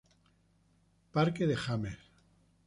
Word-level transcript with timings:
James's 1.13 1.67
Park. 1.93 1.97